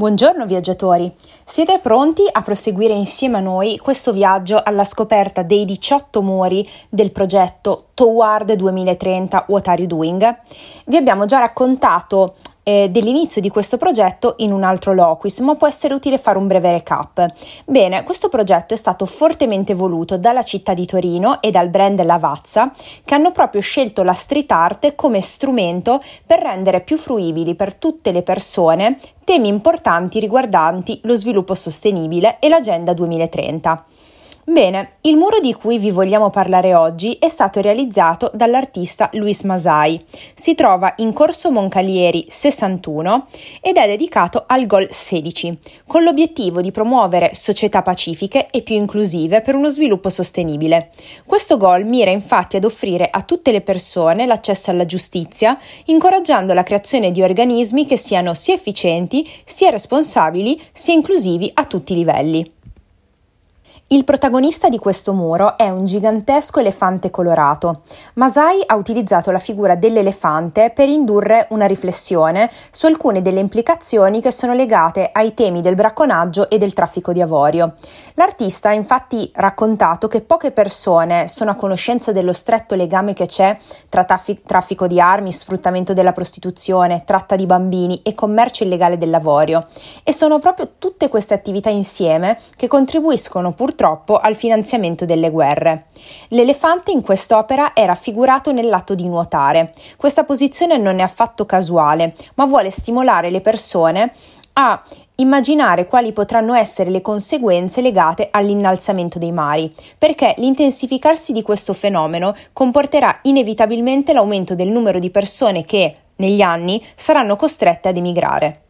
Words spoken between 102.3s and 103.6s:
ma vuole stimolare le